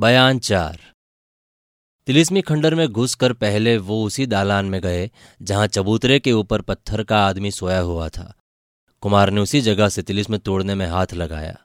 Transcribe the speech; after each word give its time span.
बयान 0.00 0.38
चार। 0.38 0.80
तिलिस्मी 2.06 2.40
खंडर 2.40 2.74
में 2.74 2.88
घुसकर 2.88 3.32
पहले 3.32 3.78
वो 3.78 4.04
उसी 4.04 4.26
दालान 4.26 4.66
में 4.66 4.80
गए, 4.80 5.10
जहाँ 5.42 5.66
चबूतरे 5.66 6.18
के 6.18 6.32
ऊपर 6.32 6.60
पत्थर 6.60 7.02
का 7.02 7.18
आदमी 7.26 7.50
सोया 7.50 7.80
हुआ 7.80 8.08
था। 8.08 8.34
कुमार 9.00 9.30
ने 9.30 9.40
उसी 9.40 9.60
जगह 9.60 9.88
से 9.88 10.02
तिलिस्म 10.02 10.38
तोड़ने 10.38 10.74
में 10.74 10.86
हाथ 10.86 11.06
लगाया। 11.14 11.58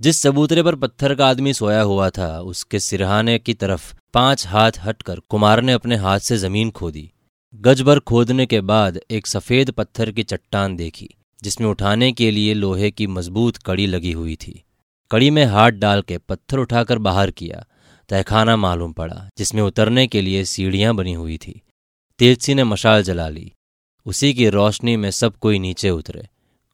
जिस 0.00 0.22
चबूतरे 0.22 0.62
पर 0.62 0.74
पत्थर 0.74 1.14
का 1.14 1.28
आदमी 1.28 1.52
सोया 1.52 1.82
हुआ 1.82 2.10
था, 2.10 2.40
उसके 2.40 2.80
सिरहाने 2.80 3.38
की 3.38 3.54
तरफ़ 3.54 3.94
पाँच 4.14 4.46
हाथ 4.46 4.72
हटकर 4.78 5.20
कुमार 5.20 5.62
ने 5.62 5.72
अपने 5.72 5.96
हाथ 5.96 6.18
से 6.18 6.36
ज़मीन 6.36 6.70
खोदी। 6.70 7.12
गज 7.54 7.82
भर 7.82 7.98
खोदने 7.98 8.46
के 8.46 8.60
बाद 8.60 9.00
एक 9.10 9.26
सफ़ेद 9.26 9.70
पत्थर 9.70 10.10
की 10.10 10.22
चट्टान 10.22 10.76
देखी, 10.76 11.14
जिसमें 11.42 11.68
उठाने 11.68 12.12
के 12.12 12.30
लिए 12.30 12.54
लोहे 12.54 12.90
की 12.90 13.06
मज़बूत 13.06 13.56
कड़ी 13.56 13.86
लगी 13.86 14.12
हुई 14.12 14.36
थी। 14.36 14.62
कड़ी 15.10 15.30
में 15.30 15.44
हाथ 15.44 15.70
डाल 15.70 16.02
के 16.02 16.18
पत्थर 16.18 16.58
उठाकर 16.58 16.98
बाहर 16.98 17.30
किया। 17.30 17.66
तहखाना 18.08 18.56
मालूम 18.56 18.92
पड़ा, 18.92 19.28
जिसमें 19.38 19.62
उतरने 19.62 20.06
के 20.06 20.22
लिए 20.22 20.44
सीढ़ियाँ 20.44 20.94
बनी 20.94 21.12
हुई 21.12 21.38
थी। 21.38 21.62
तेजसी 22.18 22.54
ने 22.54 22.64
मशाल 22.64 23.02
जला 23.02 23.28
ली। 23.28 23.52
उसी 24.06 24.34
की 24.34 24.48
रोशनी 24.48 24.96
में 24.96 25.10
सब 25.10 25.36
कोई 25.36 25.58
नीचे 25.58 25.90
उतरे। 25.90 26.28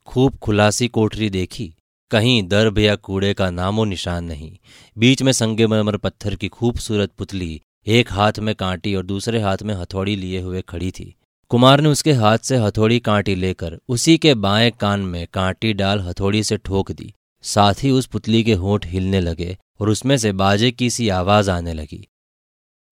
खूब 0.07 0.37
खुलासी 0.37 0.88
कोठरी 0.88 1.30
देखी। 1.30 1.74
कहीं 2.10 2.43
दर्भ 2.43 2.79
या 2.79 2.97
कूड़े 2.97 3.34
का 3.34 3.51
नामो 3.51 3.84
निशान 3.84 4.24
नहीं। 4.24 4.57
बीच 4.99 5.23
में 5.23 5.33
संगे 5.33 5.66
मरमर 5.66 5.96
पत्थर 5.96 6.35
की 6.35 6.49
खूबसूरत 6.49 7.10
पुतली 7.10 7.60
एक 7.87 8.12
हाथ 8.12 8.33
में 8.38 8.55
कांटी 8.55 8.95
और 8.95 9.07
दूसरे 9.07 9.41
हाथ 9.41 9.59
में 9.62 9.74
हथौड़ी 9.74 10.16
लिए 10.16 10.41
हुए 10.41 10.62
खड़ी 10.62 10.91
थी। 10.91 11.15
कुमार 11.49 11.80
ने 11.80 11.88
उसके 11.88 12.12
हाथ 12.12 12.38
से 12.38 12.57
हथौड़ी 12.57 13.01
कांटी 13.01 13.35
लेकर 13.35 13.79
उसी 13.88 14.19
के 14.19 14.35
बाएँ 14.35 14.71
कान 14.71 15.01
में 15.01 15.27
कांटी 15.33 15.73
डाल 15.73 16.01
हथौड़ी 16.01 16.43
से 16.43 16.57
ठोक 16.57 16.93
दी। 16.93 17.15
साथ 17.42 17.74
ही 17.82 17.91
उस 17.91 18.06
पुतली 18.06 18.45
के 18.45 18.52
होंठ 18.52 18.87
हिलने 18.87 19.20
लगे 19.20 19.59
और 19.80 19.88
उसमें 19.88 20.16
से 20.16 20.32
बाजे 20.32 20.70
की 20.70 20.91
सी 20.91 21.09
आवाज़ 21.09 21.51
आने 21.51 21.73
लगी। 21.73 22.09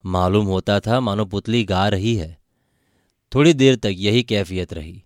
मालूम 0.06 0.46
होता 0.46 0.80
था, 0.80 1.00
मानो 1.00 1.24
पुतली 1.24 1.64
गा 1.64 1.88
रही 1.88 2.16
है। 2.16 2.40
थोड़ी 3.34 3.52
देर 3.52 3.76
तक 3.76 3.90
यही 3.92 4.22
कैफियत 4.22 4.72
रही। 4.72 5.04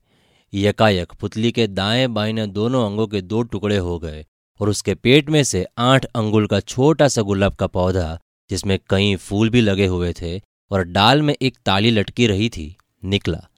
यकायक, 0.54 1.12
पुतली 1.12 1.52
के 1.52 1.66
दाएँ 1.66 2.06
बाएँ 2.06 2.46
दोनों 2.46 2.86
अंगों 2.86 3.06
के 3.06 3.20
दो 3.20 3.42
टुकड़े 3.42 3.76
हो 3.76 3.98
गए 3.98 4.26
और 4.60 4.68
उसके 4.68 4.94
पेट 4.94 5.30
में 5.30 5.44
से 5.44 5.66
आठ 5.78 6.04
अंगुल 6.04 6.46
का 6.46 6.60
छोटा 6.60 7.08
सा 7.08 7.22
गुलाब 7.22 7.54
का 7.54 7.66
पौधा, 7.66 8.20
जिसमें 8.50 8.78
कई 8.90 9.16
फूल 9.16 9.50
भी 9.50 9.60
लगे 9.60 9.86
हुए 9.86 10.12
थे 10.12 10.40
और 10.70 10.84
डाल 10.84 11.22
में 11.22 11.36
एक 11.42 11.58
ताली 11.66 11.90
लटकी 11.90 12.26
रही 12.26 12.48
थी, 12.48 12.76
निकला। 13.04 13.48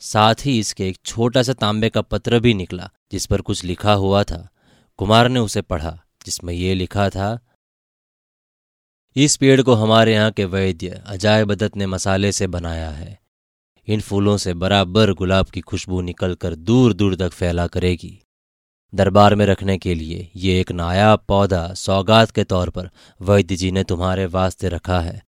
साथ 0.00 0.34
ही 0.44 0.58
इसके 0.58 0.88
एक 0.88 0.98
छोटा 1.04 1.42
सा 1.42 1.52
तांबे 1.52 1.88
का 1.88 2.00
पत्र 2.00 2.40
भी 2.40 2.54
निकला, 2.54 2.90
जिस 3.12 3.26
पर 3.26 3.40
कुछ 3.40 3.64
लिखा 3.64 3.92
हुआ 3.92 4.24
था। 4.24 4.48
कुमार 4.96 5.28
ने 5.28 5.40
उसे 5.40 5.62
पढ़ा, 5.62 5.98
जिसमें 6.26 6.54
यह 6.54 6.74
लिखा 6.74 7.08
था, 7.10 7.38
इस 9.16 9.36
पेड़ 9.36 9.62
को 9.62 9.74
हमारे 9.74 10.14
यहाँ 10.14 10.30
के 10.30 10.44
वैद्य 10.44 11.02
अजाय 11.06 11.44
बदत 11.44 11.76
ने 11.76 11.86
मसाले 11.86 12.32
से 12.32 12.46
बनाया 12.46 12.90
है। 12.90 13.20
इन 13.88 14.00
फूलों 14.00 14.36
से 14.36 14.54
बराबर 14.54 15.12
गुलाब 15.12 15.46
की 15.46 15.60
खुशबू 15.60 16.00
निकलकर 16.00 16.54
दूर 16.54 16.92
दूर 16.92 17.16
तक 17.16 17.30
फैला 17.30 17.66
करेगी। 17.66 18.22
दरबार 18.94 19.34
में 19.34 19.46
रखने 19.46 19.78
के 19.78 19.94
लिए 19.94 20.30
ये 20.36 20.60
एक 20.60 20.72
नायाब 20.72 21.24
पौधा 21.28 21.74
सौगात 21.74 22.30
के 22.30 22.44
तौर 22.44 22.70
पर 22.70 22.90
वैद्य 23.20 23.56
जी 23.56 23.70
ने 23.70 23.84
तुम्हारे 23.84 24.26
वास्ते 24.26 24.68
रखा 24.68 25.00
है। 25.00 25.22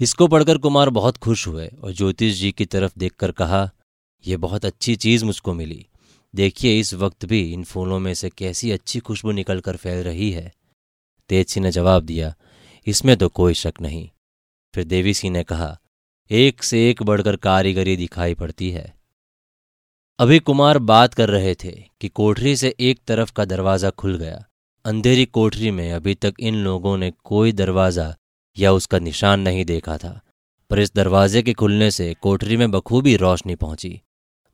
इसको 0.00 0.26
पढ़कर 0.26 0.58
कुमार 0.58 0.90
बहुत 0.90 1.16
खुश 1.16 1.46
हुए 1.46 1.68
और 1.68 1.92
ज्योतिष 1.92 2.34
जी 2.34 2.52
की 2.52 2.64
तरफ़ 2.64 2.92
देखकर 2.98 3.32
कहा 3.32 3.70
यह 4.26 4.36
बहुत 4.36 4.64
अच्छी 4.64 4.96
चीज़ 4.96 5.24
मुझको 5.24 5.54
मिली। 5.54 5.86
देखिए, 6.34 6.80
इस 6.80 6.94
वक्त 6.94 7.24
भी 7.24 7.52
इन 7.52 7.64
फूलों 7.64 7.98
में 7.98 8.14
से 8.14 8.30
कैसी 8.30 8.70
अच्छी 8.70 8.98
खुशबू 8.98 9.32
निकलकर 9.32 9.76
फैल 9.76 10.04
रही 10.04 10.30
है। 10.30 10.52
तेज 11.28 11.48
सिंह 11.48 11.64
ने 11.64 11.72
जवाब 11.72 12.02
दिया, 12.02 12.34
इसमें 12.86 13.16
तो 13.16 13.28
कोई 13.28 13.54
शक 13.54 13.80
नहीं। 13.80 14.08
फिर 14.74 14.84
देवी 14.84 15.14
सिंह 15.14 15.32
ने 15.32 15.44
कहा, 15.44 15.78
एक 16.30 16.62
से 16.62 16.90
एक 16.90 17.02
बढ़कर 17.02 17.36
कारीगरी 17.36 17.96
दिखाई 17.96 18.34
पड़ती 18.34 18.70
है। 18.70 18.94
अभी 20.18 20.38
कुमार 20.38 20.78
बात 20.78 21.14
कर 21.14 21.28
रहे 21.28 21.54
थे 21.54 21.84
कि 22.00 22.08
कोठरी 22.08 22.56
से 22.56 22.74
एक 22.80 23.00
तरफ़ 23.06 23.32
का 23.32 23.44
दरवाज़ा 23.44 23.90
खुल 23.90 24.16
गया। 24.16 24.44
अंधेरी 24.84 25.24
कोठरी 25.24 25.70
में 25.70 25.92
अभी 25.92 26.14
तक 26.14 26.34
इन 26.40 26.54
लोगों 26.54 26.96
ने 26.98 27.12
कोई 27.24 27.52
दरवाज़ा 27.52 28.14
या 28.58 28.72
उसका 28.72 28.98
निशान 28.98 29.40
नहीं 29.40 29.64
देखा 29.64 29.98
था। 29.98 30.20
पर 30.70 30.78
इस 30.78 30.94
दरवाजे 30.94 31.42
के 31.42 31.52
खुलने 31.52 31.90
से 31.90 32.14
कोठरी 32.14 32.56
में 32.56 32.70
बखूबी 32.70 33.16
रोशनी 33.16 33.54
पहुँची। 33.54 34.00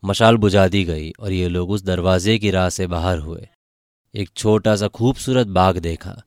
मशाल 0.04 0.36
बुझा 0.36 0.68
दी 0.68 0.84
गई 0.84 1.10
और 1.10 1.32
ये 1.32 1.48
लोग 1.48 1.70
उस 1.70 1.82
दरवाजे 1.82 2.38
की 2.38 2.50
राह 2.50 2.68
से 2.68 2.86
बाहर 2.86 3.18
हुए। 3.18 3.48
एक 4.14 4.30
छोटा 4.36 4.76
सा 4.76 4.88
खूबसूरत 4.88 5.46
बाग 5.46 5.78
देखा। 5.78 6.22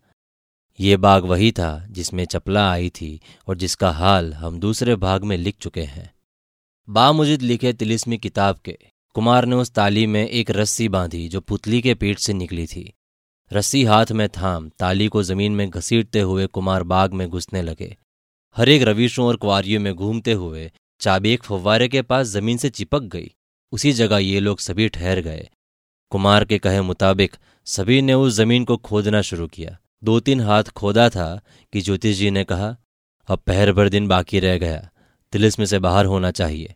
ये 0.80 0.98
बाग 0.98 1.26
वही 1.26 1.52
था 1.52 1.86
जिसमें 1.90 2.26
चपला 2.26 2.72
आई 2.72 2.90
थी 2.90 3.20
और 3.48 3.58
जिसका 3.58 3.92
हाल 3.92 4.34
हम 4.34 4.60
दूसरे 4.60 4.96
भाग 4.96 5.24
में 5.24 5.38
लिख 5.38 5.56
चुके 5.62 5.84
हैं। 5.84 6.14
बामुजिद 6.90 7.42
लिखे 7.42 7.74
तिलिस्मी 7.74 8.18
किताब 8.18 8.58
के। 8.58 8.78
कुमार 9.16 9.46
ने 9.46 9.56
उस 9.56 9.72
ताली 9.72 10.08
में 10.08 10.28
एक 10.28 10.52
रस्सी 10.52 10.90
बांधी 10.90 11.28
जो 11.28 11.42
पुतली 11.42 11.82
के 11.82 11.94
पेट 11.94 12.20
से 12.20 12.34
निकली 12.34 12.68
थी। 12.68 12.94
रस्सी 13.54 13.84
हाथ 13.84 14.12
में 14.12 14.30
थाम, 14.30 14.70
ताली 14.70 15.08
को 15.08 15.24
ज़मीन 15.24 15.52
में 15.52 15.70
घसीटते 15.70 16.20
हुए 16.20 16.48
कुमार 16.48 16.84
बाग 16.84 17.14
में 17.14 17.28
घुसने 17.30 17.62
लगे। 17.62 17.98
हर 18.56 18.70
एक 18.70 18.82
रविशों 18.82 19.28
और 19.28 19.36
कुआरियों 19.36 19.82
में 19.82 19.94
घूमते 19.94 20.34
हुए 20.34 20.72
चाबी 21.00 21.30
एक 21.30 21.44
फव्वारे 21.44 21.88
के 21.88 22.02
पास 22.02 22.28
ज़मीन 22.28 22.58
से 22.58 22.70
चिपक 22.70 23.02
गई। 23.02 23.32
उसी 23.72 23.92
जगह 23.92 24.18
ये 24.18 24.40
लोग 24.40 24.60
सभी 24.60 24.90
ठहर 24.90 25.20
गए। 25.20 25.50
कुमार 26.10 26.46
के 26.46 26.58
कहे 26.58 26.82
मुताबिक 26.82 27.36
सभी 27.66 28.02
ने 28.02 28.14
उस 28.14 28.34
ज़मीन 28.34 28.64
को 28.66 28.78
खोदना 28.78 29.22
शुरू 29.22 29.48
किया। 29.48 29.78
दो 30.04 30.20
तीन 30.20 30.42
हाथ 30.42 30.64
खोदा 30.64 31.10
था 31.10 31.42
कि 31.74 31.82
ज्योतिष 31.82 32.18
जी 32.18 32.32
ने 32.32 32.44
कहा, 32.44 32.76
अब 33.28 33.40
पहर 33.40 33.72
भर 33.72 33.90
दिन 33.90 34.08
बाकी 34.08 34.40
रह 34.40 34.58
गया, 34.58 34.90
तिलिस्म 35.32 35.66
से 35.66 35.80
बाहर 35.80 36.06
होना 36.06 36.32
चाहिए। 36.32 36.76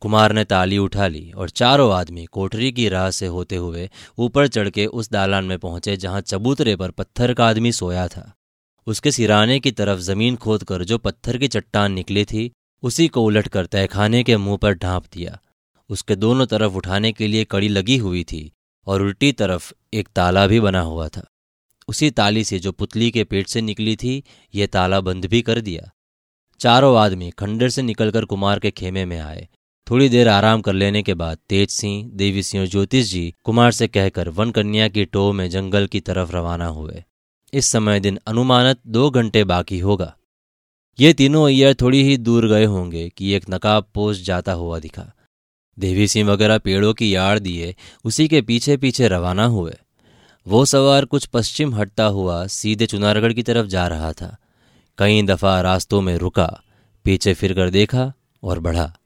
कुमार 0.00 0.32
ने 0.32 0.44
ताली 0.44 0.78
उठा 0.78 1.06
ली 1.06 1.30
और 1.32 1.50
चारों 1.50 1.92
आदमी 1.94 2.24
कोठरी 2.24 2.72
की 2.72 2.88
राह 2.88 3.10
से 3.10 3.26
होते 3.26 3.56
हुए 3.56 3.88
ऊपर 4.18 4.48
चढ़ 4.48 4.68
के 4.70 4.86
उस 4.86 5.10
दालान 5.10 5.44
में 5.44 5.58
पहुँचे 5.58 5.96
जहाँ 5.96 6.20
चबूतरे 6.20 6.76
पर 6.76 6.90
पत्थर 6.90 7.34
का 7.34 7.46
आदमी 7.46 7.72
सोया 7.72 8.08
था। 8.08 8.32
उसके 8.86 9.10
सिराने 9.10 9.60
की 9.60 9.70
तरफ़ 9.70 10.00
ज़मीन 10.00 10.36
खोदकर 10.36 10.84
जो 10.84 10.98
पत्थर 10.98 11.38
की 11.38 11.48
चट्टान 11.48 11.92
निकली 11.92 12.24
थी, 12.24 12.50
उसी 12.82 13.08
को 13.08 13.22
उलटकर 13.22 13.66
तहखाने 13.66 14.22
के 14.24 14.36
मुँह 14.36 14.56
पर 14.56 14.74
ढांप 14.74 15.04
दिया। 15.12 15.38
उसके 15.88 16.16
दोनों 16.16 16.46
तरफ़ 16.46 16.72
उठाने 16.72 17.12
के 17.12 17.26
लिए 17.26 17.44
कड़ी 17.44 17.68
लगी 17.68 17.96
हुई 17.96 18.24
थी 18.24 18.52
और 18.86 19.02
उल्टी 19.02 19.32
तरफ़ 19.32 19.72
एक 19.94 20.08
ताला 20.08 20.46
भी 20.46 20.60
बना 20.60 20.80
हुआ 20.80 21.08
था। 21.08 21.26
उसी 21.88 22.10
ताली 22.10 22.44
से 22.44 22.58
जो 22.58 22.72
पुतली 22.72 23.10
के 23.10 23.24
पेट 23.24 23.46
से 23.46 23.60
निकली 23.60 23.96
थी 23.96 24.24
ये 24.54 24.66
ताला 24.66 25.00
बंद 25.00 25.26
भी 25.26 25.42
कर 25.42 25.60
दिया। 25.60 25.90
चारों 26.60 26.98
आदमी 26.98 27.30
खंडर 27.30 27.68
से 27.68 27.82
निकलकर 27.82 28.24
कुमार 28.24 28.58
के 28.58 28.70
खेमे 28.70 29.04
में 29.04 29.18
आए। 29.18 29.48
थोड़ी 29.90 30.08
देर 30.08 30.28
आराम 30.28 30.60
कर 30.60 30.72
लेने 30.72 31.02
के 31.02 31.14
बाद 31.14 31.38
तेज 31.48 31.70
सिंह, 31.70 32.10
देवी 32.10 32.42
सिंह 32.42 32.62
और 32.62 32.68
ज्योतिष 32.68 33.10
जी 33.10 33.34
कुमार 33.44 33.72
से 33.72 33.88
कहकर 33.88 34.28
वन 34.28 34.50
कन्या 34.50 34.88
की 34.88 35.04
टो 35.04 35.32
में 35.32 35.50
जंगल 35.50 35.86
की 35.86 36.00
तरफ़ 36.00 36.32
रवाना 36.32 36.66
हुए। 36.66 37.04
इस 37.52 37.66
समय 37.66 38.00
दिन 38.00 38.18
अनुमानत 38.26 38.80
दो 38.86 39.10
घंटे 39.10 39.44
बाकी 39.44 39.78
होगा। 39.78 40.16
ये 41.00 41.12
तीनों 41.12 41.46
अय्यर 41.46 41.74
थोड़ी 41.74 42.02
ही 42.02 42.16
दूर 42.16 42.48
गए 42.48 42.64
होंगे 42.64 43.08
कि 43.08 43.32
एक 43.32 43.44
नकाब 43.50 43.90
पोस्ट 43.94 44.22
जाता 44.22 44.52
हुआ 44.52 44.78
दिखा। 44.78 45.12
देवी 45.78 46.08
सिंह 46.08 46.30
वगैरह 46.30 46.58
पेड़ों 46.58 46.94
की 46.94 47.14
याड़ 47.14 47.38
दिए, 47.38 47.76
उसी 48.04 48.28
के 48.28 48.42
पीछे 48.42 48.76
पीछे 48.76 49.08
रवाना 49.08 49.44
हुए। 49.44 49.76
वो 50.48 50.64
सवार 50.64 51.04
कुछ 51.04 51.26
पश्चिम 51.26 51.74
हटता 51.74 52.04
हुआ 52.04 52.46
सीधे 52.46 52.86
चुनारगढ़ 52.86 53.32
की 53.32 53.42
तरफ़ 53.42 53.66
जा 53.66 53.88
रहा 53.88 54.12
था। 54.12 54.36
कई 54.98 55.22
दफ़ा 55.22 55.60
रास्तों 55.60 56.00
में 56.00 56.16
रुका, 56.16 56.62
पीछे 57.04 57.34
फिरकर 57.34 57.70
देखा 57.70 58.12
और 58.42 58.58
बढ़ा। 58.58 58.98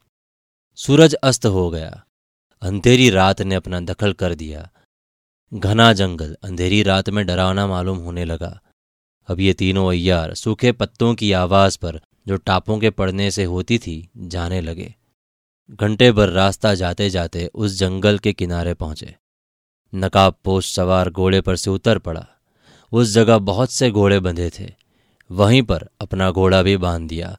सूरज 0.76 1.14
अस्त 1.14 1.46
हो 1.46 1.70
गया। 1.70 2.04
अंधेरी 2.62 3.10
रात 3.10 3.42
ने 3.42 3.54
अपना 3.54 3.80
दखल 3.80 4.12
कर 4.12 4.34
दिया। 4.34 4.70
घना 5.54 5.92
जंगल, 5.92 6.36
अंधेरी 6.42 6.82
रात 6.82 7.10
में 7.10 7.26
डरावना 7.26 7.66
मालूम 7.66 7.98
होने 7.98 8.24
लगा। 8.24 8.60
अब 9.28 9.40
ये 9.40 9.52
तीनों 9.52 9.90
अय्यार 9.90 10.34
सूखे 10.34 10.72
पत्तों 10.72 11.14
की 11.14 11.32
आवाज़ 11.32 11.78
पर, 11.78 12.00
जो 12.28 12.36
टापों 12.36 12.78
के 12.78 12.90
पड़ने 12.90 13.30
से 13.30 13.44
होती 13.44 13.78
थी, 13.78 14.08
जाने 14.16 14.60
लगे। 14.60 14.94
घंटे 15.70 16.12
भर 16.12 16.28
रास्ता 16.28 16.74
जाते 16.74 17.10
जाते 17.10 17.50
उस 17.54 17.78
जंगल 17.78 18.18
के 18.18 18.32
किनारे 18.32 18.74
पहुँचे। 18.74 19.14
नकाब 19.94 20.34
पोष 20.44 20.74
सवार 20.74 21.10
घोड़े 21.10 21.40
पर 21.40 21.56
से 21.56 21.70
उतर 21.70 21.98
पड़ा। 21.98 22.26
उस 22.92 23.08
जगह 23.08 23.38
बहुत 23.38 23.70
से 23.70 23.90
घोड़े 23.90 24.20
बंधे 24.20 24.50
थे। 24.60 24.72
वहीं 25.30 25.62
पर 25.62 25.88
अपना 26.00 26.30
घोड़ा 26.30 26.62
भी 26.62 26.76
बाँध 26.76 27.08
दिया। 27.08 27.38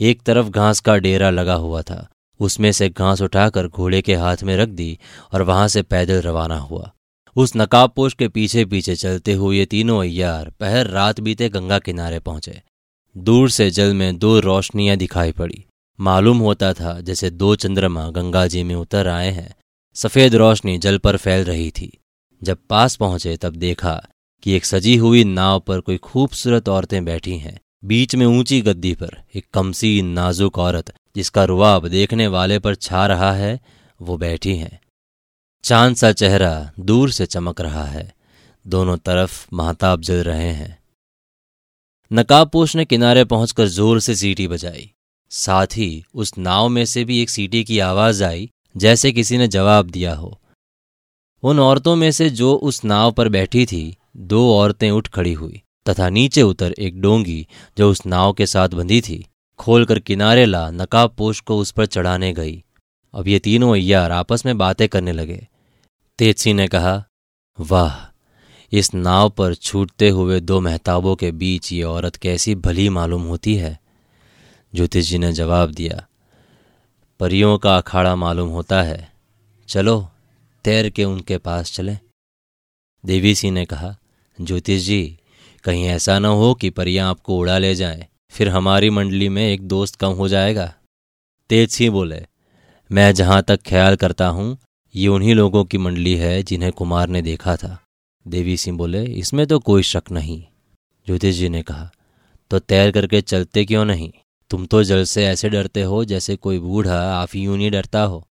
एक 0.00 0.22
तरफ़ 0.22 0.46
घास 0.46 0.80
का 0.80 0.96
डेरा 0.96 1.30
लगा 1.30 1.54
हुआ 1.54 1.82
था। 1.82 2.08
उसमें 2.40 2.72
से 2.72 2.88
घास 2.88 3.22
उठाकर 3.22 3.68
घोड़े 3.68 4.02
के 4.02 4.14
हाथ 4.14 4.36
में 4.42 4.56
रख 4.56 4.68
दी 4.68 4.98
और 5.32 5.42
वहाँ 5.42 5.68
से 5.68 5.82
पैदल 5.82 6.20
रवाना 6.20 6.58
हुआ। 6.58 6.92
उस 7.36 7.52
नकाबपोश 7.56 8.14
के 8.14 8.28
पीछे 8.28 8.64
पीछे 8.64 8.96
चलते 8.96 9.32
हुए 9.32 9.64
तीनों 9.64 10.00
अयार 10.00 10.50
पहर 10.50 10.86
रात 10.86 11.20
बीते 11.20 11.48
गंगा 11.48 11.78
किनारे 11.78 12.18
पहुँचे। 12.18 12.62
दूर 13.16 13.50
से 13.50 13.70
जल 13.70 13.94
में 13.94 14.18
दो 14.18 14.40
रोशनियाँ 14.40 14.96
दिखाई 14.96 15.32
पड़ी। 15.32 15.64
मालूम 16.00 16.38
होता 16.38 16.72
था 16.72 17.00
जैसे 17.00 17.30
दो 17.30 17.56
चंद्रमा 17.56 18.10
गंगा 18.10 18.46
जी 18.46 18.62
में 18.62 18.74
उतर 18.74 19.08
आए 19.08 19.30
हैं। 19.30 19.54
सफ़ेद 19.94 20.34
रोशनी 20.34 20.78
जल 20.78 20.98
पर 20.98 21.16
फैल 21.16 21.44
रही 21.44 21.70
थी। 21.70 21.98
जब 22.42 22.58
पास 22.70 22.96
पहुँचे 22.96 23.36
तब 23.36 23.56
देखा 23.56 24.08
कि 24.42 24.52
एक 24.52 24.64
सजी 24.64 24.96
हुई 24.96 25.24
नाव 25.24 25.60
पर 25.60 25.80
कोई 25.80 25.96
खूबसूरत 25.96 26.68
औरतें 26.68 27.04
बैठी 27.04 27.38
हैं। 27.38 27.60
बीच 27.84 28.14
में 28.14 28.26
ऊँची 28.26 28.60
गद्दी 28.60 28.94
पर 28.94 29.22
एक 29.34 29.46
कमसी 29.54 30.02
नाजुक 30.02 30.58
औरत, 30.58 30.94
जिसका 31.16 31.44
रुआब 31.44 31.88
देखने 31.88 32.26
वाले 32.26 32.58
पर 32.58 32.74
छा 32.74 33.06
रहा 33.06 33.32
है, 33.32 33.60
वो 34.02 34.16
बैठी 34.16 34.56
हैं। 34.56 34.80
चाँद 35.64 35.96
सा 35.96 36.12
चेहरा 36.12 36.72
दूर 36.80 37.10
से 37.10 37.26
चमक 37.26 37.60
रहा 37.60 37.84
है। 37.84 38.14
दोनों 38.66 38.96
तरफ़ 38.96 39.46
महताब 39.52 40.00
जल 40.00 40.22
रहे 40.22 40.52
हैं। 40.52 40.78
नकाबपोश 42.12 42.76
ने 42.76 42.84
किनारे 42.84 43.24
पहुंचकर 43.24 43.66
ज़ोर 43.66 44.00
से 44.00 44.14
सीटी 44.14 44.48
बजाई। 44.48 44.92
साथ 45.30 45.66
ही 45.66 46.04
उस 46.14 46.38
नाव 46.38 46.68
में 46.68 46.84
से 46.84 47.04
भी 47.04 47.22
एक 47.22 47.30
सीटी 47.30 47.64
की 47.64 47.78
आवाज़ 47.78 48.24
आई, 48.24 48.50
जैसे 48.76 49.12
किसी 49.12 49.38
ने 49.38 49.48
जवाब 49.48 49.90
दिया 49.90 50.14
हो। 50.14 50.40
उन 51.42 51.60
औरतों 51.60 51.96
में 51.96 52.10
से 52.10 52.30
जो 52.30 52.54
उस 52.54 52.84
नाव 52.84 53.12
पर 53.12 53.28
बैठी 53.28 53.66
थी, 53.66 53.96
दो 54.16 54.54
औरतें 54.54 54.90
उठ 54.90 55.08
खड़ी 55.08 55.32
हुई, 55.32 55.62
तथा 55.88 56.08
नीचे 56.08 56.42
उतर 56.42 56.72
एक 56.72 57.00
डोंगी, 57.00 57.46
जो 57.78 57.90
उस 57.90 58.06
नाव 58.06 58.32
के 58.32 58.46
साथ 58.46 58.68
बंधी 58.68 59.00
थी, 59.00 59.26
खोलकर 59.58 59.98
किनारे 59.98 60.44
ला 60.44 60.70
नकाब 60.70 61.14
पोश 61.18 61.40
को 61.40 61.58
उस 61.58 61.70
पर 61.70 61.86
चढ़ाने 61.86 62.32
गई। 62.32 62.64
अब 63.14 63.28
ये 63.28 63.38
तीनों 63.38 63.72
अय्यार 63.72 64.12
आपस 64.12 64.46
में 64.46 64.58
बातें 64.58 64.88
करने 64.88 65.12
लगे। 65.12 65.48
तेजसी 66.18 66.52
ने 66.52 66.68
कहा, 66.68 67.04
वाह, 67.60 68.12
इस 68.72 68.94
नाव 68.94 69.30
पर 69.30 69.54
छूटते 69.54 70.08
हुए 70.08 70.40
दो 70.40 70.60
महताबों 70.60 71.16
के 71.16 71.32
बीच 71.32 71.72
ये 71.72 71.82
औरत 71.82 72.16
कैसी 72.16 72.54
भली 72.54 72.88
मालूम 72.88 73.22
होती 73.22 73.54
है। 73.54 73.85
ज्योतिष 74.72 75.08
जी 75.08 75.18
ने 75.18 75.32
जवाब 75.32 75.70
दिया, 75.70 76.06
परियों 77.20 77.56
का 77.58 77.76
अखाड़ा 77.76 78.14
मालूम 78.16 78.48
होता 78.48 78.82
है, 78.82 79.12
चलो, 79.68 80.00
तैर 80.64 80.88
के 80.90 81.04
उनके 81.04 81.38
पास 81.38 81.72
चलें। 81.72 81.98
देवी 83.04 83.34
सिंह 83.34 83.52
ने 83.54 83.64
कहा 83.64 83.94
ज्योतिष 84.38 84.82
जी, 84.82 85.18
कहीं 85.64 85.86
ऐसा 85.86 86.18
न 86.18 86.24
हो 86.24 86.52
कि 86.54 86.70
परियाँ 86.70 87.08
आपको 87.10 87.38
उड़ा 87.38 87.56
ले 87.58 87.74
जाएँ, 87.74 88.06
फिर 88.30 88.48
हमारी 88.48 88.90
मंडली 88.90 89.28
में 89.28 89.42
एक 89.44 89.66
दोस्त 89.68 89.96
कम 89.96 90.12
हो 90.12 90.28
जाएगा। 90.28 90.72
तेज 91.50 91.70
सिंह 91.70 91.92
बोले, 91.92 92.22
मैं 92.90 93.12
जहाँ 93.14 93.42
तक 93.42 93.62
ख्याल 93.66 93.96
करता 93.96 94.28
हूँ, 94.28 94.56
ये 94.94 95.08
उन्हीं 95.08 95.34
लोगों 95.34 95.64
की 95.64 95.78
मंडली 95.78 96.14
है 96.16 96.42
जिन्हें 96.42 96.72
कुमार 96.72 97.08
ने 97.08 97.22
देखा 97.22 97.56
था। 97.56 97.78
देवी 98.26 98.56
सिंह 98.56 98.78
बोले, 98.78 99.04
इसमें 99.04 99.46
तो 99.46 99.58
कोई 99.60 99.82
शक 99.84 100.10
नहीं। 100.12 100.42
ज्योतिष 101.06 101.34
जी 101.36 101.48
ने 101.48 101.62
कहा 101.62 101.90
तो 102.50 102.58
तैर 102.58 102.90
करके 102.92 103.20
चलते 103.22 103.64
क्यों 103.64 103.84
नहीं? 103.84 104.12
तुम 104.50 104.66
तो 104.66 104.82
जल 104.82 105.04
से 105.04 105.26
ऐसे 105.26 105.48
डरते 105.48 105.82
हो 105.82 106.04
जैसे 106.04 106.36
कोई 106.36 106.58
बूढ़ा 106.58 107.00
आप 107.12 107.34
यूँ 107.34 107.56
नहीं 107.56 107.70
डरता 107.70 108.02
हो। 108.02 108.26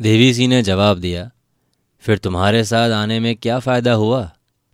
देवी 0.00 0.34
सिंह 0.34 0.48
ने 0.48 0.62
जवाब 0.62 0.98
दिया, 0.98 1.30
फिर 2.00 2.18
तुम्हारे 2.18 2.64
साथ 2.64 2.90
आने 2.90 3.20
में 3.20 3.36
क्या 3.36 3.58
फ़ायदा 3.58 3.92
हुआ? 3.92 4.30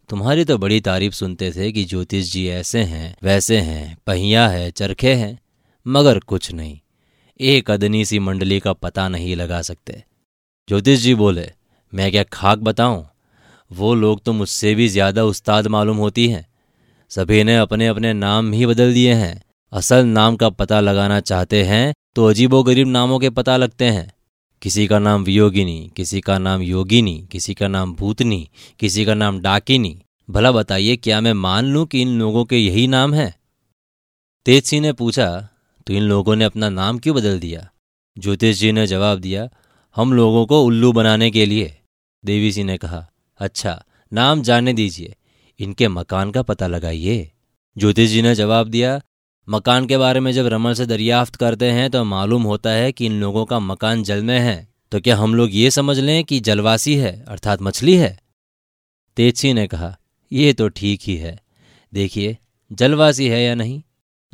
तुम्हारी 0.08 0.44
तो 0.44 0.58
बड़ी 0.58 0.80
तारीफ़ 0.80 1.14
सुनते 1.14 1.52
थे 1.52 1.72
कि 1.72 1.84
ज्योतिष 1.84 2.32
जी 2.32 2.46
ऐसे 2.48 2.82
हैं, 2.82 3.16
वैसे 3.22 3.58
हैं, 3.58 3.96
पहिया 4.06 4.48
है, 4.48 4.70
चरखे 4.70 5.14
हैं, 5.14 5.38
मगर 5.86 6.18
कुछ 6.18 6.52
नहीं। 6.52 6.78
एक 7.40 7.70
अदनी 7.70 8.04
सी 8.04 8.18
मंडली 8.18 8.60
का 8.60 8.72
पता 8.72 9.08
नहीं 9.08 9.36
लगा 9.36 9.62
सकते। 9.62 10.02
ज्योतिष 10.68 10.98
जी 10.98 11.14
बोले, 11.14 11.50
मैं 11.94 12.10
क्या 12.10 12.22
खाक 12.22 12.58
बताऊँ? 12.58 13.08
वो 13.70 13.94
लोग 13.94 14.22
तो 14.22 14.32
मुझसे 14.32 14.74
भी 14.74 14.88
ज़्यादा 14.88 15.24
उस्ताद 15.24 15.66
मालूम 15.66 15.96
होती 15.96 16.28
हैं। 16.28 16.46
सभी 17.10 17.44
ने 17.44 17.56
अपने 17.56 17.86
अपने 17.86 18.12
नाम 18.12 18.52
ही 18.52 18.66
बदल 18.66 18.94
दिए 18.94 19.14
हैं। 19.14 19.45
असल 19.72 20.04
नाम 20.06 20.36
का 20.36 20.48
पता 20.50 20.80
लगाना 20.80 21.18
चाहते 21.20 21.62
हैं 21.64 21.94
तो 22.16 22.26
अजीबो 22.26 22.62
गरीब 22.62 22.88
नामों 22.88 23.18
के 23.18 23.30
पता 23.30 23.56
लगते 23.56 23.84
हैं। 23.84 24.12
किसी 24.62 24.86
का 24.86 24.98
नाम 24.98 25.24
वियोगिनी, 25.24 25.90
किसी 25.96 26.20
का 26.20 26.36
नाम 26.38 26.62
योगिनी, 26.62 27.26
किसी 27.32 27.54
का 27.54 27.68
नाम 27.68 27.94
भूतनी, 27.94 28.48
किसी 28.80 29.04
का 29.04 29.14
नाम 29.14 29.40
डाकिनी। 29.40 30.02
भला 30.28 30.52
बताइए, 30.52 30.96
क्या 30.96 31.20
मैं 31.20 31.32
मान 31.32 31.64
लूँ 31.64 31.84
कि 31.86 32.00
इन 32.02 32.18
लोगों 32.18 32.44
के 32.44 32.58
यही 32.58 32.86
नाम 32.86 33.14
हैं? 33.14 33.34
तेज 34.46 34.64
सिंह 34.64 34.82
ने 34.82 34.92
पूछा 34.92 35.28
तो 35.86 35.94
इन 35.94 36.02
लोगों 36.02 36.36
ने 36.36 36.44
अपना 36.44 36.68
नाम 36.70 36.98
क्यों 36.98 37.16
बदल 37.16 37.38
दिया? 37.40 37.68
ज्योतिष 38.16 38.58
जी 38.58 38.72
ने 38.72 38.86
जवाब 38.86 39.18
दिया, 39.18 39.48
हम 39.96 40.12
लोगों 40.12 40.46
को 40.46 40.62
उल्लू 40.64 40.92
बनाने 40.92 41.30
के 41.30 41.46
लिए। 41.46 41.76
देवी 42.24 42.52
सिंह 42.52 42.66
ने 42.66 42.76
कहा 42.78 43.06
अच्छा 43.40 43.82
नाम 44.12 44.42
जाने 44.42 44.72
दीजिए। 44.72 45.14
इनके 45.60 45.88
मकान 45.88 46.30
का 46.30 46.42
पता 46.42 46.66
लगाइए। 46.66 47.30
ज्योतिष 47.76 48.10
जी 48.10 48.22
ने 48.22 48.34
जवाब 48.34 48.68
दिया 48.68 49.00
मकान 49.48 49.86
के 49.86 49.98
बारे 49.98 50.20
में 50.20 50.32
जब 50.32 50.46
रमन 50.46 50.74
से 50.74 50.86
दरियाफ्त 50.86 51.36
करते 51.36 51.70
हैं 51.70 51.90
तो 51.90 52.04
मालूम 52.04 52.42
होता 52.42 52.70
है 52.70 52.92
कि 52.92 53.06
इन 53.06 53.20
लोगों 53.20 53.44
का 53.44 53.58
मकान 53.58 54.02
जल 54.02 54.22
में 54.22 54.38
है। 54.38 54.68
तो 54.92 55.00
क्या 55.00 55.16
हम 55.16 55.34
लोग 55.34 55.48
ये 55.52 55.70
समझ 55.70 55.98
लें 55.98 56.24
कि 56.24 56.40
जलवासी 56.40 56.96
है, 56.96 57.24
अर्थात 57.28 57.62
मछली 57.62 57.96
है? 57.96 58.20
तेजसी 59.16 59.52
ने 59.52 59.66
कहा, 59.66 59.98
ये 60.32 60.52
तो 60.52 60.68
ठीक 60.68 61.00
ही 61.06 61.16
है। 61.16 61.42
देखिए, 61.94 62.38
जलवासी 62.72 63.28
है 63.28 63.42
या 63.42 63.54
नहीं? 63.54 63.82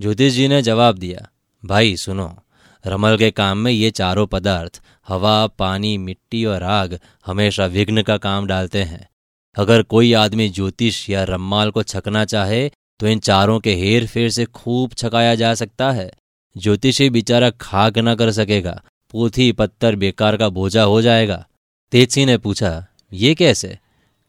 ज्योतिष 0.00 0.32
जी 0.32 0.48
ने 0.48 0.62
जवाब 0.62 0.98
दिया, 0.98 1.28
भाई, 1.64 1.96
सुनो, 1.96 2.38
रमल 2.86 3.16
के 3.16 3.30
काम 3.30 3.58
में 3.58 3.72
ये 3.72 3.90
चारों 3.90 4.26
पदार्थ, 4.26 4.82
हवा, 5.08 5.46
पानी, 5.46 5.98
मिट्टी 5.98 6.44
और 6.44 6.62
आग, 6.62 7.00
हमेशा 7.26 7.66
विघ्न 7.66 8.02
का 8.02 8.16
काम 8.16 8.46
डालते 8.46 8.82
हैं। 8.82 9.08
अगर 9.56 9.82
कोई 9.82 10.12
आदमी 10.12 10.48
ज्योतिष 10.48 11.10
या 11.10 11.24
रम्माल 11.24 11.70
को 11.70 11.82
छकना 11.82 12.24
चाहे 12.24 12.70
तो 13.02 13.08
इन 13.08 13.18
चारों 13.18 13.58
के 13.60 13.74
हेर 13.74 14.06
फेर 14.06 14.30
से 14.30 14.44
खूब 14.44 14.92
छकाया 14.92 15.34
जा 15.34 15.54
सकता 15.54 15.90
है। 15.92 16.10
ज्योतिषी 16.56 17.10
बेचारा 17.10 17.50
खाक 17.50 17.98
न 17.98 18.14
कर 18.14 18.30
सकेगा, 18.32 18.82
पोथी 19.10 19.52
पत्थर 19.52 19.96
बेकार 19.96 20.36
का 20.36 20.48
बोझा 20.48 20.82
हो 20.82 21.02
जाएगा। 21.02 21.46
तेजसी 21.92 22.24
ने 22.24 22.38
पूछा, 22.38 22.86
ये 23.12 23.34
कैसे? 23.34 23.78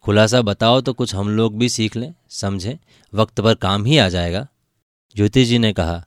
खुलासा 0.01 0.41
बताओ 0.41 0.81
तो 0.81 0.93
कुछ 0.93 1.15
हम 1.15 1.29
लोग 1.29 1.57
भी 1.57 1.69
सीख 1.69 1.95
लें, 1.95 2.13
समझें, 2.29 2.75
वक्त 3.13 3.41
पर 3.41 3.55
काम 3.55 3.85
ही 3.85 3.97
आ 3.97 4.09
जाएगा। 4.09 4.47
ज्योतिष 5.15 5.47
जी 5.47 5.59
ने 5.59 5.73
कहा, 5.73 6.05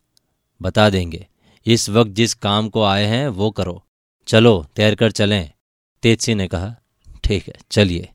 बता 0.62 0.90
देंगे, 0.90 1.26
इस 1.66 1.88
वक्त 1.90 2.10
जिस 2.10 2.34
काम 2.34 2.68
को 2.68 2.82
आए 2.82 3.06
हैं 3.06 3.28
वो 3.28 3.50
करो। 3.50 3.82
चलो, 4.26 4.66
तैर 4.76 4.94
कर 4.94 5.10
चलें। 5.10 5.50
तेजसी 6.02 6.34
ने 6.34 6.48
कहा, 6.48 6.74
ठीक 7.24 7.48
है, 7.48 7.54
चलिए। 7.70 8.08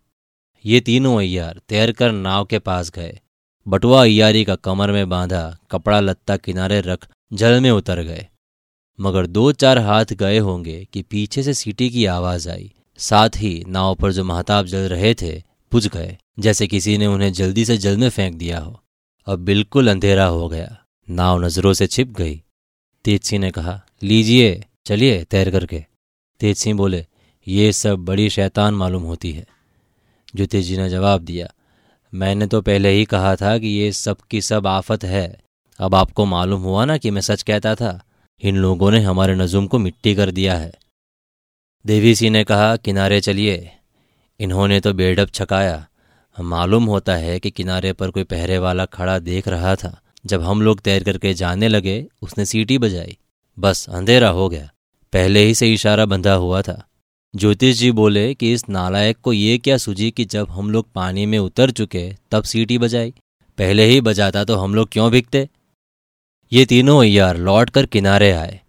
ये 0.66 0.80
तीनों 0.80 1.18
अय्यार 1.20 1.62
तैर 1.70 1.92
कर 1.92 2.12
नाव 2.12 2.46
के 2.46 2.60
पास 2.60 2.90
गए। 2.90 3.20
बटुआ 3.68 4.02
अयारी 4.02 4.46
का 4.46 4.56
कमर 4.56 4.92
में 4.92 5.10
बांधा 5.10 5.58
कपड़ा 5.72 6.00
लत्ता 6.00 6.38
किनारे 6.38 6.82
रख 6.82 7.08
जल 7.34 7.62
में 7.62 7.72
उतर 7.72 8.02
गए। 8.02 8.28
मगर 9.00 9.28
दो 9.28 9.52
चार 9.52 9.78
हाथ 9.78 10.06
गए 10.06 10.38
होंगे 10.38 10.88
कि 10.94 11.02
पीछे 11.02 11.44
से 11.44 11.54
सीटी 11.54 11.90
की 11.90 12.06
आवाज़ 12.06 12.50
आई। 12.50 12.74
साथ 12.98 13.30
ही 13.38 13.64
नाव 13.68 13.96
पर 13.96 14.12
जो 14.12 14.24
महताब 14.24 14.66
जल 14.66 14.90
रहे 14.90 15.14
थे, 15.14 15.44
बुझ 15.72 15.88
गए, 15.88 16.18
जैसे 16.40 16.68
किसी 16.68 16.98
ने 16.98 17.08
उन्हें 17.08 17.34
जल्दी 17.34 17.66
से 17.66 17.78
जल 17.78 17.98
में 17.98 18.10
फेंक 18.10 18.36
दिया 18.36 18.60
हो। 18.60 18.84
अब 19.26 19.40
बिल्कुल 19.40 19.88
अंधेरा 19.88 20.26
हो 20.26 20.50
गया। 20.50 20.84
नाव 21.10 21.46
नज़रों 21.46 21.74
से 21.74 21.88
छिप 21.88 22.08
गई। 22.08 22.44
तेज 23.06 23.24
सिंह 23.24 23.42
ने 23.42 23.52
कहा, 23.52 23.86
लीजिए, 24.04 24.66
चलिए 24.86 25.24
तैर 25.24 25.52
करके। 25.52 25.86
तेज 26.40 26.58
सिंह 26.58 26.78
बोले, 26.78 27.06
ये 27.48 27.72
सब 27.72 28.00
बड़ी 28.00 28.30
शैतान 28.30 28.74
मालूम 28.74 29.04
होती 29.04 29.32
है। 29.32 29.48
ज्योतिष 30.36 30.66
जी 30.66 30.78
ने 30.78 30.90
जवाब 30.90 31.22
दिया 31.22 31.54
मैंने 32.14 32.48
तो 32.48 32.62
पहले 32.62 32.90
ही 32.90 33.06
कहा 33.06 33.36
था 33.36 33.58
कि 33.58 33.68
ये 33.68 33.92
सब 33.92 34.18
की 34.18 34.42
सब 34.42 34.68
आफत 34.68 35.04
है। 35.04 35.40
अब 35.80 35.96
आपको 35.96 36.26
मालूम 36.26 36.62
हुआ 36.62 36.86
ना 36.86 36.98
कि 36.98 37.12
मैं 37.12 37.22
सच 37.22 37.44
कहता 37.44 37.76
था? 37.76 38.04
इन 38.42 38.56
लोगों 38.56 38.92
ने 38.92 39.00
हमारे 39.00 39.36
नजुम 39.36 39.68
को 39.68 39.80
मिट्टी 39.80 40.16
कर 40.16 40.32
दिया 40.32 40.58
है। 40.58 40.74
देवी 41.86 42.16
सिंह 42.16 42.32
ने 42.32 42.44
कहा, 42.44 42.76
किनारे 42.76 43.22
चलिए। 43.22 43.72
इन्होंने 44.40 44.80
तो 44.80 44.94
बेडब 44.94 45.30
छकाया। 45.34 45.88
मालूम 46.42 46.84
होता 46.84 47.16
है 47.16 47.40
कि 47.40 47.52
किनारे 47.52 47.94
पर 47.94 48.12
कोई 48.12 48.24
पहरे 48.24 48.58
वाला 48.58 48.86
खड़ा 48.86 49.20
देख 49.20 49.48
रहा 49.48 49.76
था। 49.76 50.02
जब 50.26 50.42
हम 50.42 50.62
लोग 50.62 50.80
तैर 50.80 51.04
करके 51.04 51.34
जाने 51.34 51.68
लगे, 51.68 52.08
उसने 52.22 52.46
सीटी 52.46 52.78
बजाई। 52.78 53.18
बस, 53.60 53.90
अंधेरा 53.90 54.30
हो 54.30 54.50
गया। 54.50 54.70
पहले 55.14 55.44
ही 55.44 55.56
से 55.56 55.74
इशारा 55.74 56.06
बंधा 56.06 56.34
हुआ 56.34 56.62
था। 56.62 56.88
ज्योतिष 57.34 57.78
जी 57.78 57.92
बोले 57.92 58.34
कि 58.34 58.52
इस 58.54 58.68
नालायक 58.70 59.18
को 59.18 59.34
ये 59.34 59.58
क्या 59.58 59.78
सूझी 59.78 60.10
कि 60.12 60.24
जब 60.26 60.50
हम 60.50 60.72
लोग 60.72 60.92
पानी 60.92 61.26
में 61.26 61.38
उतर 61.40 61.72
चुके, 61.72 62.16
तब 62.32 62.44
सीटी 62.44 62.78
बजाई। 62.78 63.14
पहले 63.58 63.84
ही 63.84 64.02
बजाता 64.02 64.44
तो 64.44 64.56
हम 64.56 64.76
लोग 64.76 64.90
क्यों 64.92 65.10
भिगते? 65.12 65.48
ये 66.52 66.66
तीनों 66.66 67.00
अय्यार 67.02 67.38
लौट 67.38 67.70
कर 67.70 67.86
किनारे 67.86 68.32
आए। 68.32 68.60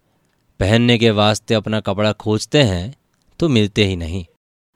पहनने 0.61 0.99
के 0.99 1.11
वास्ते 1.11 1.55
अपना 1.55 1.81
कपड़ा 1.81 2.13
खोजते 2.15 2.63
हैं 2.63 2.95
तो 3.41 3.49
मिलते 3.49 3.85
ही 3.85 3.97
नहीं। 3.97 4.25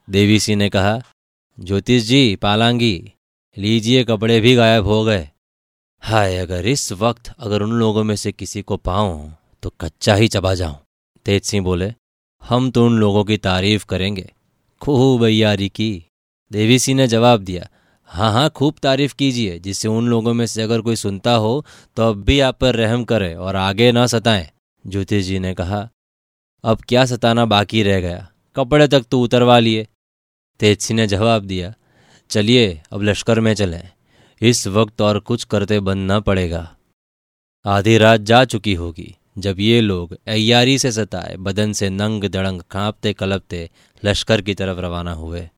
देवी 0.07 0.39
सिंह 0.39 0.57
ने 0.57 0.69
कहा, 0.69 1.01
ज्योतिष 1.57 2.03
जी, 2.03 2.35
पालांगी, 2.35 3.11
लीजिए 3.57 4.03
कपड़े 4.03 4.39
भी 4.39 4.55
गायब 4.55 4.85
हो 4.85 5.03
गए। 5.03 5.29
हाय, 6.03 6.37
अगर 6.37 6.65
इस 6.65 6.91
वक्त 6.93 7.33
अगर 7.39 7.61
उन 7.61 7.71
लोगों 7.71 8.03
में 8.03 8.15
से 8.15 8.31
किसी 8.31 8.61
को 8.61 8.77
पाऊँ 8.77 9.33
तो 9.63 9.73
कच्चा 9.81 10.15
ही 10.15 10.27
चबा 10.27 10.53
जाऊँ। 10.55 10.77
तेज 11.25 11.43
सिंह 11.43 11.63
बोले 11.63 11.93
हम 12.49 12.71
तो 12.71 12.85
उन 12.85 12.97
लोगों 12.99 13.23
की 13.23 13.37
तारीफ़ 13.37 13.85
करेंगे। 13.85 14.31
खूब 14.81 15.25
अयारी 15.25 15.69
की। 15.69 16.05
देवी 16.51 16.79
सिंह 16.79 16.97
ने 16.97 17.07
जवाब 17.07 17.41
दिया 17.41 17.67
हाँ 18.09 18.31
हाँ 18.31 18.49
खूब 18.49 18.75
तारीफ़ 18.83 19.15
कीजिए, 19.15 19.59
जिससे 19.59 19.87
उन 19.87 20.07
लोगों 20.07 20.33
में 20.33 20.45
से 20.45 20.61
अगर 20.61 20.81
कोई 20.81 20.95
सुनता 20.95 21.33
हो 21.33 21.65
तो 21.97 22.03
अब 22.03 22.23
भी 22.23 22.39
आप 22.39 22.57
पर 22.57 22.75
रहम 22.75 23.03
करे 23.03 23.33
और 23.35 23.55
आगे 23.55 23.91
ना 23.91 24.05
सताएँ। 24.07 24.49
ज्योतिष 24.87 25.25
जी 25.25 25.39
ने 25.39 25.53
कहा, 25.53 25.89
अब 26.63 26.81
क्या 26.81 27.05
सताना 27.05 27.45
बाकी 27.45 27.83
रह 27.83 27.99
गया? 28.01 28.27
कपड़े 28.55 28.87
तक 28.87 29.05
तो 29.11 29.21
उतरवा 29.21 29.59
लिए। 29.59 29.87
तेज 30.59 30.79
सिंह 30.79 30.99
ने 30.99 31.07
जवाब 31.07 31.43
दिया, 31.43 31.73
चलिए, 32.29 32.81
अब 32.91 33.03
लश्कर 33.03 33.39
में 33.39 33.53
चलें। 33.53 33.89
इस 34.41 34.67
वक्त 34.67 35.01
और 35.01 35.19
कुछ 35.19 35.43
करते 35.43 35.79
बनना 35.79 36.19
पड़ेगा। 36.19 36.75
आधी 37.65 37.97
रात 37.97 38.21
जा 38.21 38.45
चुकी 38.45 38.73
होगी। 38.73 39.16
जब 39.37 39.59
ये 39.59 39.81
लोग 39.81 40.17
अयारी 40.27 40.77
से 40.77 40.91
सताए, 40.91 41.35
बदन 41.37 41.73
से 41.73 41.89
नंग 41.89 42.23
दड़ंग 42.23 42.61
कांपते 42.61 43.13
कलपते 43.13 43.69
लश्कर 44.05 44.41
की 44.41 44.53
तरफ़ 44.53 44.79
रवाना 44.79 45.13
हुए। 45.13 45.49